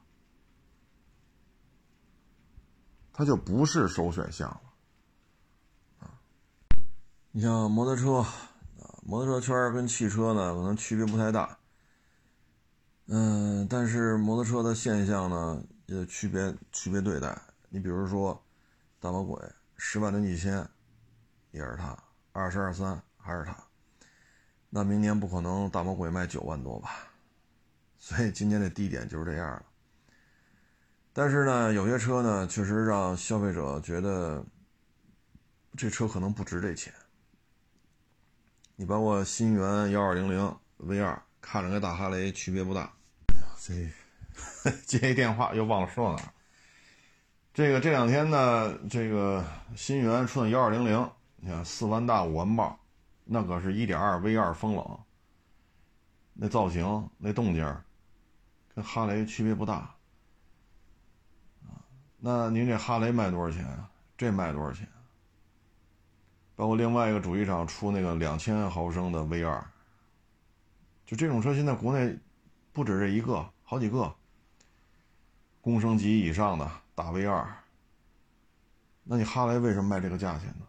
[3.13, 4.61] 它就不是首选项了
[5.99, 6.15] 啊！
[7.33, 8.25] 你像摩托车。
[9.09, 11.57] 摩托车圈跟汽车呢，可能区别不太大。
[13.09, 17.41] 嗯，但是摩托车的现象呢，也区别区别对待。
[17.69, 18.45] 你比如说，
[18.99, 19.41] 大魔鬼
[19.77, 20.69] 十万零几千，
[21.53, 21.97] 也是它；
[22.33, 23.57] 二十二三还是它。
[24.71, 26.91] 那明年不可能大魔鬼卖九万多吧？
[27.97, 29.65] 所以今年的低点就是这样了。
[31.13, 34.45] 但是呢，有些车呢，确实让消费者觉得
[35.77, 36.93] 这车可能不值这钱。
[38.75, 42.93] 你包括新源幺二零零 V 二，看着跟大哈雷区别不大。
[43.59, 46.33] 这 接一电话又忘了说哪。
[47.55, 52.79] 这个这两天呢，这个新源出的幺二零零，你看四万大五万爆，
[53.25, 54.99] 那可是一点二 V 二风冷，
[56.35, 57.77] 那造型那动静
[58.75, 59.95] 跟哈雷区别不大。
[62.19, 63.67] 那您这哈雷卖多少钱？
[64.19, 64.87] 这卖多少钱？
[66.57, 69.65] 包括另外一个主机厂出那个两千毫升的 V 二，
[71.07, 72.19] 就这种车现在国内
[72.77, 74.15] 不止这一个，好几个，
[75.63, 76.71] 公升级以上的。
[76.95, 77.43] 大 V 二，
[79.03, 80.67] 那你哈雷为什么卖这个价钱呢？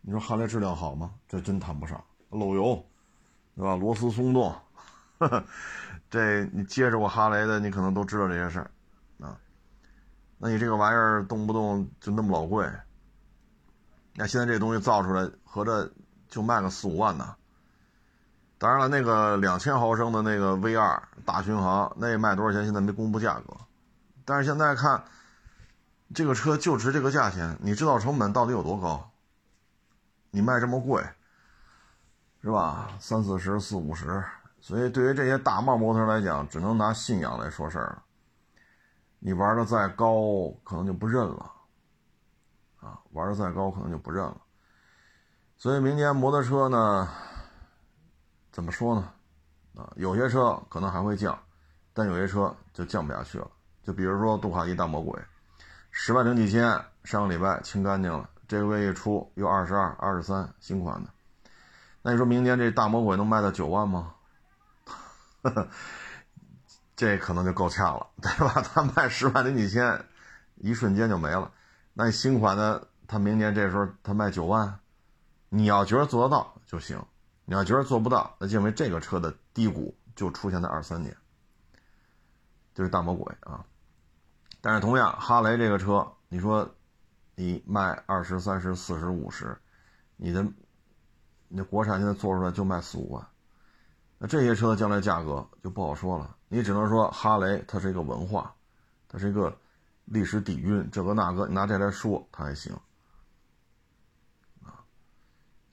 [0.00, 1.14] 你说哈雷质量好吗？
[1.28, 2.84] 这真谈不上，漏油，
[3.54, 3.76] 对吧？
[3.76, 4.52] 螺丝松动，
[6.10, 8.70] 这你接触过哈雷的，你可能都知道这些事儿
[9.20, 9.38] 啊。
[10.38, 12.68] 那你这个玩意儿动不动就那么老贵，
[14.14, 15.92] 那现在这东西造出来，合着
[16.28, 17.36] 就卖个四五万呢。
[18.58, 22.64] 当然了，那个两千毫升的那个 V 二大巡航，那卖多少钱？
[22.64, 23.56] 现在没公布价格，
[24.24, 25.02] 但是现在看。
[26.14, 29.10] 这个车就值这个价钱，你制造成本到底有多高？
[30.30, 31.02] 你卖这么贵，
[32.40, 32.88] 是吧？
[33.00, 34.22] 三四十、四五十，
[34.60, 38.02] 所以对于这些大贸模特来讲，只能拿信仰来说事儿了。
[39.18, 41.50] 你玩的再高，可能就不认了，
[42.80, 44.36] 啊，玩的再高，可能就不认了。
[45.56, 47.08] 所以明年摩托车呢，
[48.54, 49.10] 怎么说呢？
[49.76, 51.36] 啊，有些车可能还会降，
[51.92, 53.50] 但有些车就降不下去了。
[53.82, 55.20] 就比如说杜卡迪大魔鬼。
[55.90, 58.30] 十万零几千，上个礼拜清干净了。
[58.46, 61.10] 这个月一出又二十二、二十三，新款的。
[62.02, 64.14] 那你说明年这大魔鬼能卖到九万吗？
[66.94, 68.62] 这可能就够呛了，对吧？
[68.62, 70.04] 他卖十万零几千，
[70.54, 71.50] 一瞬间就没了。
[71.92, 74.78] 那新款的，他明年这时候他卖九万，
[75.48, 77.04] 你要觉得做得到就行。
[77.44, 81.14] 你要觉得做不到，那因为这个车的低谷就出现在二三年，
[82.74, 83.64] 就是大魔鬼啊。
[84.60, 86.74] 但是同样，哈雷这个车，你说
[87.34, 89.54] 你卖二十三十四十五十，
[90.16, 90.42] 你的
[91.48, 93.28] 你的国产现在做出来就卖四五万，
[94.16, 96.34] 那这些车将来价格就不好说了。
[96.48, 98.54] 你只能说哈雷它是一个文化，
[99.06, 99.54] 它是一个
[100.06, 102.74] 历史底蕴，这个那个，你拿这来说它还行。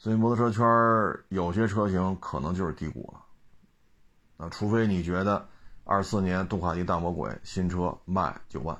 [0.01, 5.47] 所以摩托车圈有些车型可能就是低谷了，啊，除非你觉得。
[5.83, 8.79] 二四年杜卡迪大魔鬼新车卖九万，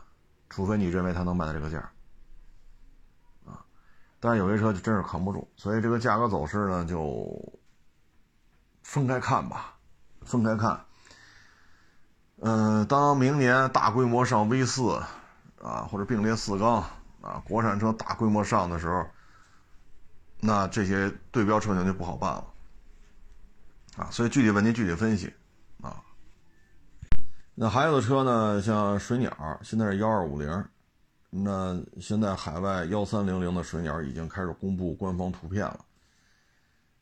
[0.49, 1.77] 除非你认为它能卖到这个价
[3.43, 3.65] 啊，
[4.19, 7.59] 但是有些车就真是扛不住，所以这个价格走势呢就
[8.83, 9.75] 分开看吧，
[10.21, 10.85] 分开看。
[12.37, 15.01] 嗯，当明年大规模上 V 四
[15.61, 16.83] 啊，或者并列四缸
[17.21, 19.05] 啊，国产车大规模上的时候，
[20.41, 22.47] 那这些对标车型就不好办了
[23.95, 25.31] 啊，所以具体问题具体分析。
[25.81, 26.01] 啊
[27.53, 30.65] 那还有的车呢，像水鸟，现在是幺二五零，
[31.29, 35.85] 那现在海外幺三零零的水鸟已经开始公布官方图片了，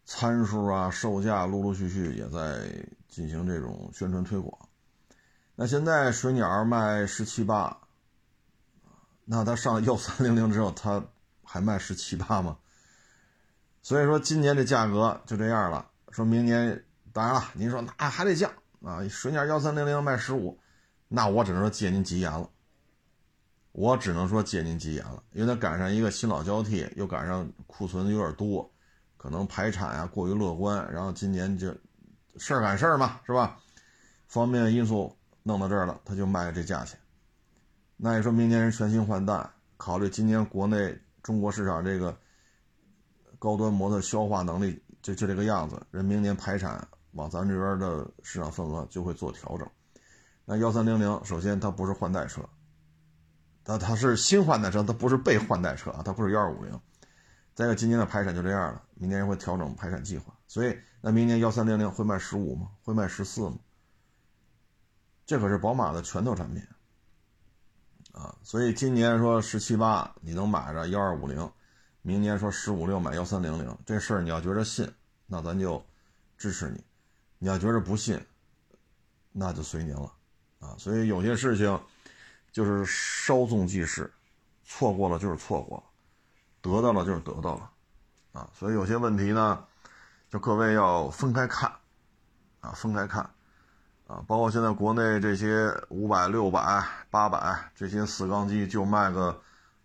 [0.03, 2.67] 参数啊、售价陆陆续续也在
[3.07, 4.67] 进行这种宣传推广。
[5.55, 7.77] 那现在水鸟卖十七八，
[9.23, 11.01] 那它上幺三零零之后，它
[11.43, 12.57] 还卖十七八吗？
[13.81, 15.89] 所以说今年这价格就这样了。
[16.11, 18.51] 说明年，当然了，您说那还得降。
[18.83, 20.57] 啊，水鸟幺三零零卖十五，
[21.07, 22.49] 那我只能说借您吉言了。
[23.71, 28.69] 我只能说借您吉言了，因为它赶上一个新老交替，又赶上库存有点多，
[29.15, 31.67] 可能排产啊过于乐观，然后今年就
[32.37, 33.57] 事儿赶事儿嘛，是吧？
[34.27, 36.99] 方便因素弄到这儿了，他就卖这价钱。
[37.97, 42.17] 那你说明年人全新换代，考虑今年国内中国市场这个
[43.39, 46.87] 高端摩托消化能力就就这个样子，人明年排产。
[47.13, 49.67] 往咱这边的市场份额就会做调整。
[50.45, 52.47] 那幺三零零，首先它不是换代车，
[53.63, 56.79] 它它是新换代车，它不是被换代车啊，它不是幺二五零。
[57.55, 60.31] 再一个，今年的排产就这样了，明年会调整排产计划。
[60.47, 62.69] 所以，那明年幺三零零会卖十五吗？
[62.83, 63.57] 会卖十四吗？
[65.25, 66.63] 这可是宝马的拳头产品
[68.11, 68.35] 啊！
[68.43, 71.51] 所以今年说十七八你能买着幺二五零，
[72.01, 74.91] 明年说十五六买幺三零零，这事儿你要觉着信，
[75.27, 75.83] 那咱就
[76.37, 76.83] 支持你。
[77.41, 78.21] 你要觉着不信，
[79.31, 80.11] 那就随您了，
[80.59, 81.79] 啊，所以有些事情
[82.51, 84.11] 就是稍纵即逝，
[84.65, 85.83] 错过了就是错过了，
[86.61, 87.71] 得到了就是得到了，
[88.33, 89.65] 啊，所以有些问题呢，
[90.29, 91.71] 就各位要分开看，
[92.59, 93.23] 啊，分开看，
[94.07, 99.41] 啊，包括现在国内这些五百、六百、八百这些四缸机就卖个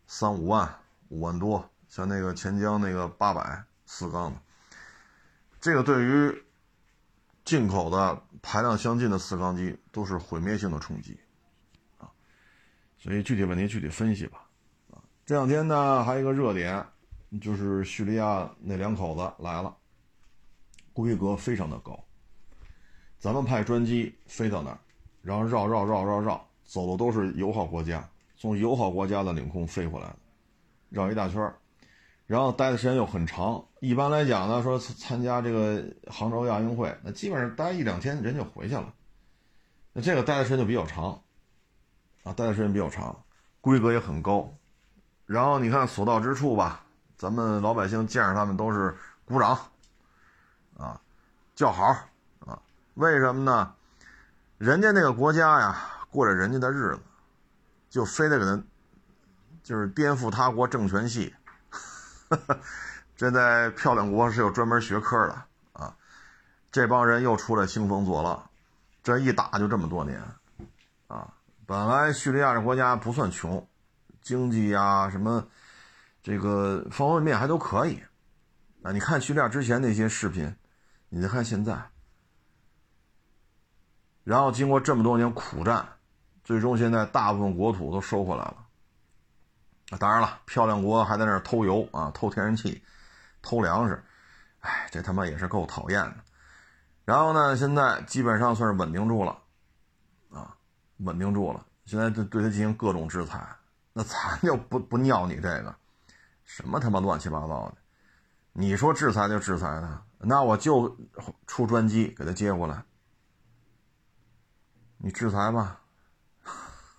[0.09, 0.69] 三五万、
[1.09, 4.41] 五万多，像那个钱江那个八百四缸的。
[5.61, 6.45] 这个对于
[7.45, 11.17] 进口的排量相近的四缸机都是毁灭性的冲击
[11.99, 12.11] 啊。
[12.99, 14.45] 所以具体问题具体分析吧。
[14.91, 16.85] 啊，这两天呢还有一个热点，
[17.41, 19.73] 就是叙利亚那两口子来了，
[20.93, 21.97] 规格非常的高。
[23.21, 24.79] 咱们派专机飞到那儿，
[25.23, 28.05] 然后绕绕绕绕绕，走的都是友好国家，
[28.37, 30.17] 从友好国家的领空飞回来的，
[30.91, 31.55] 绕一大圈儿。
[32.27, 38.93] 然后待的时间又很长，一般来讲呢，说参加这个杭州亚运会，那基本上待一两天人就回去了。
[39.93, 41.21] 那这个待的时间就比较长，
[42.23, 43.15] 啊，待的时间比较长，
[43.61, 44.51] 规格也很高。
[45.27, 46.85] 然后你看所到之处吧，
[47.17, 48.97] 咱们老百姓见着他们都是
[49.27, 49.59] 鼓掌，
[50.79, 50.99] 啊，
[51.55, 51.85] 叫好，
[52.47, 52.59] 啊，
[52.95, 53.75] 为什么呢？
[54.57, 55.77] 人家那个国家呀，
[56.11, 57.01] 过着人家的日子，
[57.91, 58.63] 就非得给他，
[59.63, 61.35] 就是颠覆他国政权系。
[63.17, 65.97] 这在漂亮国是有专门学科的啊！
[66.73, 68.51] 这帮人又出来兴风作浪，
[69.03, 70.21] 这一打就这么多年
[71.07, 71.33] 啊！
[71.67, 73.67] 本来叙利亚这国家不算穷，
[74.21, 75.47] 经济呀什么，
[76.23, 78.03] 这个方方面面还都可以
[78.83, 78.91] 啊！
[78.93, 80.55] 你看叙利亚之前那些视频，
[81.09, 81.91] 你再看现在，
[84.25, 85.89] 然后经过这么多年苦战，
[86.43, 88.57] 最终现在大部分国土都收回来了。
[89.99, 92.83] 当然了，漂亮国还在那儿偷油啊，偷天然气，
[93.43, 94.03] 偷粮食，
[94.61, 96.17] 哎，这他妈也是够讨厌的。
[97.05, 99.39] 然后呢，现在基本上算是稳定住了，
[100.31, 100.57] 啊，
[100.99, 101.65] 稳定住了。
[101.85, 103.47] 现在对对他进行各种制裁，
[103.93, 105.75] 那咱就不不尿你这个，
[106.45, 107.77] 什么他妈乱七八糟的。
[108.55, 110.97] 你说制裁就制裁他，那我就
[111.47, 112.83] 出专机给他接过来，
[114.97, 115.83] 你制裁吧。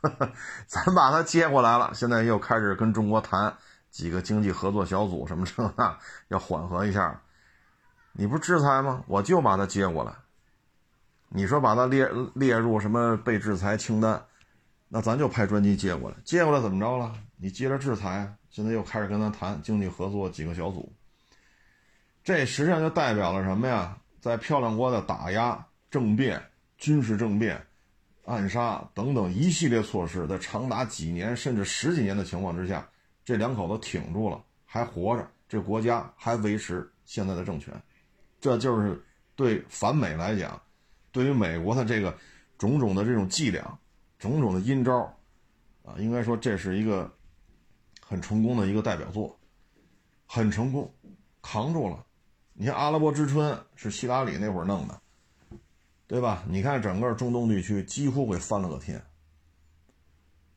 [0.67, 3.55] 咱把他接过来了，现在又开始跟中国谈
[3.89, 5.97] 几个经济合作小组什么这那，
[6.27, 7.21] 要缓和一下。
[8.13, 9.03] 你不制裁吗？
[9.07, 10.13] 我就把他接过来。
[11.29, 14.25] 你说把他列列入什么被制裁清单，
[14.87, 16.15] 那咱就派专机接过来。
[16.23, 17.13] 接过来怎么着了？
[17.37, 20.93] 你接着制裁，现在又开始跟他谈经济合作几个小组。
[22.23, 23.97] 这实际上就代表了什么呀？
[24.21, 26.41] 在漂亮国的打压、政变、
[26.77, 27.63] 军事政变。
[28.25, 32.87] 暗杀等等一系列措施，在长达几年甚至十几年的情况之下，
[33.23, 37.73] 这两口子挺住了，还活着，这国家还维持现在的政权，
[38.41, 39.03] 这就是
[39.35, 40.59] 对反美来讲，
[41.11, 42.15] 对于美国的这个
[42.57, 43.77] 种种的这种伎俩、
[44.17, 45.01] 种种的阴招，
[45.83, 47.11] 啊，应该说这是一个
[48.01, 49.37] 很成功的一个代表作，
[50.25, 50.91] 很成功，
[51.41, 52.03] 扛住了。
[52.53, 55.01] 你看阿拉伯之春是希拉里那会儿弄的。
[56.07, 56.43] 对吧？
[56.47, 59.03] 你看整个中东地区几乎给翻了个天。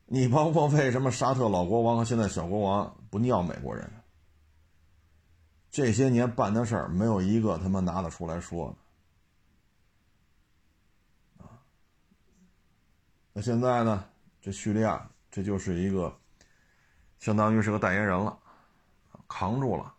[0.05, 3.91] 你包括为什么沙特老国王和现在小国王不尿美国人？
[5.71, 8.75] 这些年办的事儿没有一个他妈拿得出来说
[11.37, 11.61] 的啊。
[13.33, 14.05] 那现在呢？
[14.41, 16.15] 这叙利亚这就是一个，
[17.19, 18.39] 相当于是个代言人了，
[19.27, 19.93] 扛住了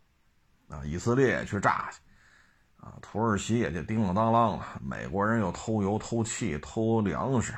[0.68, 0.84] 啊！
[0.84, 2.00] 以色列去炸去。
[2.82, 7.52] 啊，土耳其也就叮当当啷了，美国人又偷油、偷气、偷粮食，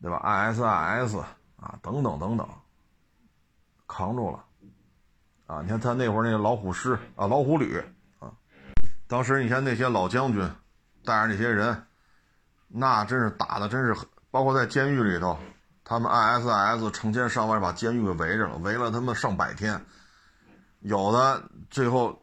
[0.00, 1.18] 对吧？ISIS
[1.56, 2.48] 啊，等等等等，
[3.86, 4.42] 扛住了。
[5.46, 7.76] 啊，你看他那会儿那个老虎师啊，老虎旅
[8.20, 8.32] 啊，
[9.06, 10.40] 当时你看那些老将军
[11.04, 11.84] 带着那些人，
[12.68, 13.94] 那真是打的真是，
[14.30, 15.36] 包括在监狱里头，
[15.84, 19.78] 他们 ISIS 成千上万把监狱给围着了，围了他妈上百天，
[20.80, 22.18] 有的最后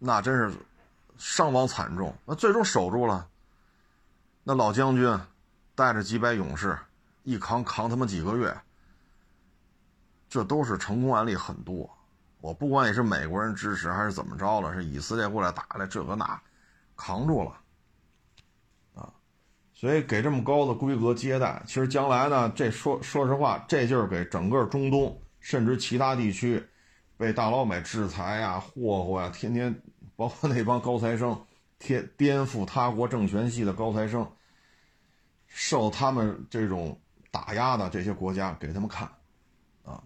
[0.00, 0.52] 那真是。
[1.24, 3.28] 伤亡惨重，那最终守住了。
[4.42, 5.20] 那老将军
[5.72, 6.76] 带着几百勇士，
[7.22, 8.52] 一扛扛他妈几个月，
[10.28, 11.88] 这都是成功案例很多。
[12.40, 16.42] 我不管你是美国人支持还是怎么着了，是以色列过来打来这个那，
[16.96, 17.56] 扛住了
[19.00, 19.08] 啊。
[19.72, 26.68] 所以给这么高的规格接待，其实将来呢，这说说实话，这就是给整个中东甚至其他地区
[27.16, 29.80] 被大老美制裁呀、霍霍呀，天天。
[30.22, 31.36] 包括那帮高材生，
[31.80, 34.24] 天颠覆他国政权系的高材生，
[35.48, 36.96] 受他们这种
[37.32, 39.10] 打压的这些国家给他们看，
[39.82, 40.00] 啊，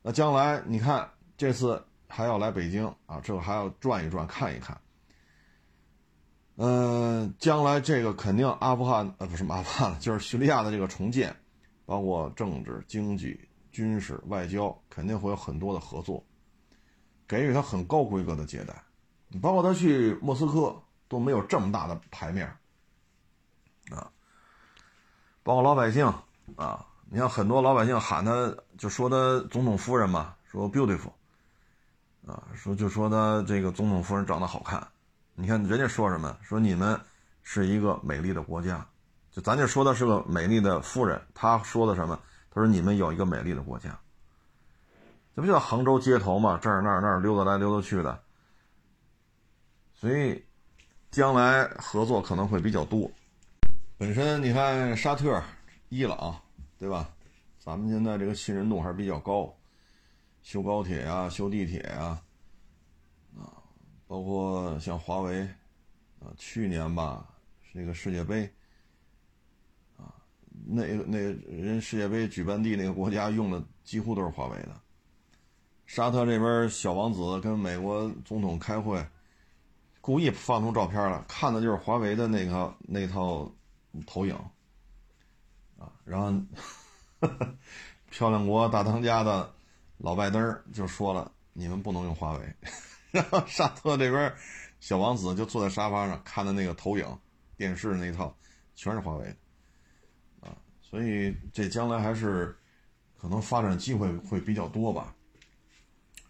[0.00, 4.80] 那将来你看这次还要来北京啊，这个还要转一转看一看，
[6.54, 11.34] 嗯，将来这个肯定阿富汗呃不是阿富汗就是叙利亚的这个重建，
[11.84, 13.40] 包括政治、经济、
[13.72, 16.24] 军事、外交，肯定会有很多的合作，
[17.26, 18.72] 给予他很高规格的接待。
[19.28, 20.74] 你包括他去莫斯科
[21.08, 22.46] 都没有这么大的牌面
[23.90, 24.10] 啊！
[25.42, 26.06] 包括老百姓
[26.56, 31.12] 啊，你看很多老百姓喊他，就说他总统夫人嘛，说 beautiful，
[32.26, 34.84] 啊，说就说他这个总统夫人长得好看，
[35.34, 36.36] 你看人家说什么？
[36.42, 37.00] 说你们
[37.42, 38.84] 是一个美丽的国家，
[39.30, 41.20] 就咱就说的是个美丽的夫人。
[41.32, 42.18] 他说的什么？
[42.50, 43.96] 他说你们有一个美丽的国家。
[45.34, 48.20] 这不就杭州街头嘛，这儿那儿那儿溜达来溜达去的。
[49.98, 50.44] 所以，
[51.10, 53.10] 将来合作可能会比较多。
[53.96, 55.42] 本身你看沙特、
[55.88, 56.38] 伊朗，
[56.78, 57.08] 对吧？
[57.58, 59.56] 咱们现在这个信任度还是比较高，
[60.42, 62.22] 修高铁啊、修地铁啊，
[63.38, 63.56] 啊，
[64.06, 65.40] 包括像华为，
[66.20, 67.26] 啊，去年吧，
[67.72, 68.44] 那个世界杯，
[69.96, 70.12] 啊，
[70.66, 71.18] 那那
[71.48, 74.78] 人世界杯举办地那个国家用的几乎都是华为的。
[75.86, 79.02] 沙特这边小王子跟美国总统开会。
[80.06, 83.52] 故意放出照片了，看的就是华为的那个那套
[84.06, 84.32] 投影
[85.76, 86.32] 啊，然后
[88.08, 89.52] 漂亮国大当家的
[89.98, 92.54] 老拜登就说了：“你们不能用华为。
[93.10, 94.32] ”然后沙特这边
[94.78, 97.18] 小王子就坐在沙发上看的那个投影
[97.56, 98.32] 电视那套，
[98.76, 99.36] 全是华为的
[100.48, 102.56] 啊，所以这将来还是
[103.20, 105.12] 可能发展机会会比较多吧。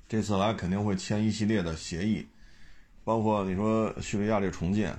[0.09, 2.27] 这次来肯定会签一系列的协议。
[3.07, 4.91] 包括你说叙利亚这重建，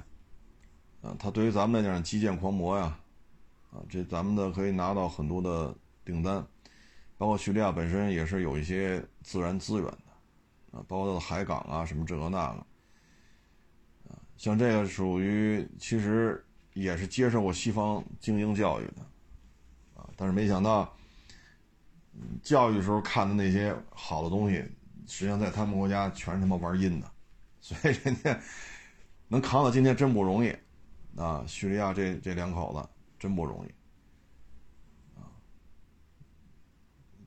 [1.01, 2.97] 啊，它对于咱们来讲基建狂魔呀，
[3.69, 6.41] 啊，这咱们的可以拿到很多的订单，
[7.17, 12.65] 包括叙利亚本身也是有一些自然资源的，啊，包括它的海港啊什么这个那个，
[14.09, 16.41] 啊，像这个属于其实
[16.75, 19.01] 也是接受过西方精英教育的，
[19.95, 20.89] 啊，但是没想到，
[22.41, 24.63] 教育时候看的那些好的东西，
[25.07, 27.11] 实际上在他们国家全是他妈玩阴的。
[27.67, 28.39] 所以人家
[29.27, 30.55] 能扛到今天真不容易，
[31.17, 32.89] 啊，叙利亚这这两口子
[33.19, 35.27] 真不容易，啊，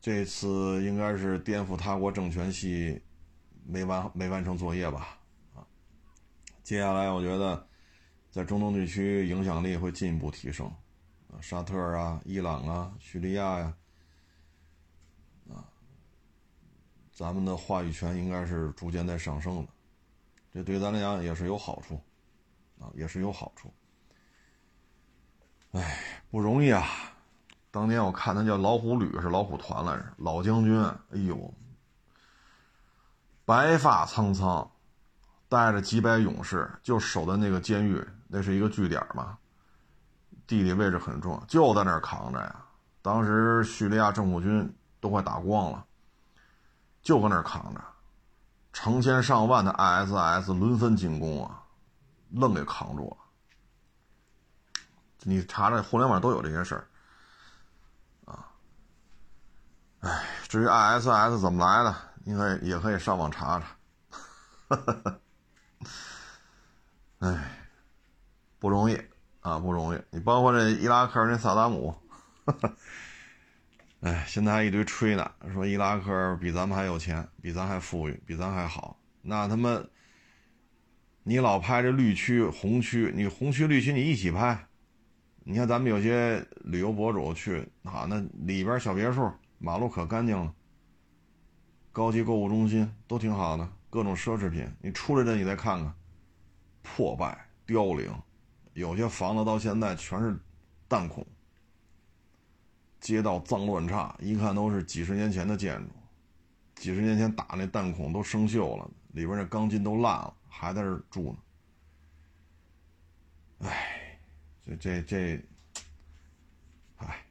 [0.01, 3.03] 这次应该是颠覆他国政权系
[3.67, 5.19] 没完没完成作业吧，
[5.55, 5.61] 啊，
[6.63, 7.69] 接下来我觉得
[8.31, 10.67] 在中东地区影响力会进一步提升，
[11.31, 13.77] 啊，沙特啊、伊朗啊、叙利亚呀，
[15.51, 15.69] 啊，
[17.13, 19.69] 咱们的话语权应该是逐渐在上升的。
[20.53, 22.01] 这对咱来讲也是有好处，
[22.81, 23.73] 啊，也是有好处。
[25.73, 26.85] 哎，不容易啊！
[27.71, 31.55] 当年我看他叫老虎旅是老虎团来着，老将军，哎呦，
[33.45, 34.69] 白发苍苍，
[35.49, 39.39] 带着几百勇士，就守在那个监狱，那是一个据点嘛，
[40.49, 42.65] 地理位置很重要，就在那儿扛着呀。
[43.03, 45.87] 当时叙利亚政府军都快打光了，
[47.03, 47.81] 就搁那儿扛着。
[48.73, 51.63] 成千上万的 ISS 轮番进攻啊，
[52.31, 53.17] 愣给扛住了。
[55.23, 56.89] 你查查互联网都有这些事儿，
[58.25, 58.47] 啊，
[60.01, 61.95] 哎，至于 ISS 怎么来的，
[62.25, 63.67] 应该也可以上网查查。
[67.19, 67.69] 哎，
[68.59, 68.99] 不容易
[69.41, 70.03] 啊，不容易。
[70.11, 71.95] 你包括这伊拉克那萨达姆。
[74.01, 78.99] 哎，现在还一堆吹呢，说伊拉克比咱们还有钱，比咱还富裕，比咱还好。
[79.21, 79.79] 那他妈，
[81.23, 84.67] 你老拍这绿区、红区，你红区、绿区你一起拍。
[85.45, 90.55] 你看咱们有些旅游博主去啊，那里边小别墅，马路可干净了，
[91.93, 94.67] 高级购物中心都挺好的，各种奢侈品。
[94.81, 95.95] 你出来这你再看看，
[96.83, 98.11] 破败凋零，
[98.73, 100.39] 有些房子到现在全是
[100.89, 101.27] 弹孔。
[103.01, 105.91] 街道脏乱差，一看都是几十年前的建筑，
[106.75, 111.39] 几十年前打那弹孔都生锈了，里边那钢筋都烂了，还在这住呢。
[113.61, 114.19] 哎，
[114.67, 115.45] 这这这，
[116.99, 117.25] 哎，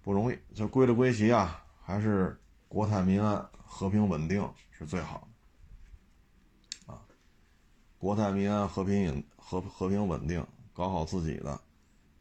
[0.00, 0.38] 不容易。
[0.54, 5.28] 这归了归齐啊，还是国泰民安、和平稳定是最好
[6.86, 6.92] 的。
[6.92, 7.02] 啊，
[7.98, 11.60] 国泰民安、和平和和平稳定，搞好自己的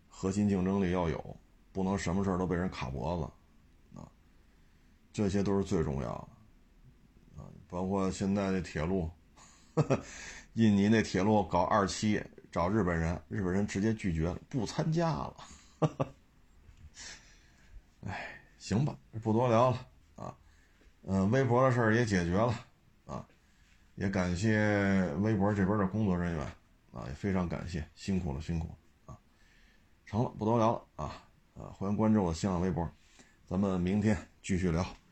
[0.07, 1.37] 核心竞争力要有。
[1.73, 4.07] 不能什么事儿都被人卡脖子，啊，
[5.11, 6.09] 这些都是最重要
[7.35, 9.09] 的，啊，包括现在的铁路，
[10.53, 15.35] 印尼那铁路搞二期找日本人，日本人直接拒绝了，不参加了，
[15.79, 16.07] 哈哈
[18.05, 20.37] 哎，行吧，不多聊了，啊，
[21.01, 22.53] 嗯，微博的事儿也解决了，
[23.07, 23.27] 啊，
[23.95, 26.45] 也感谢微博这边的工作人员，
[26.91, 29.19] 啊，也非常感谢，辛苦了，辛苦了，啊，
[30.05, 31.23] 成了，不多聊了，啊。
[31.55, 32.89] 啊，欢迎关注我的新浪微博，
[33.47, 35.02] 咱们明天继续聊。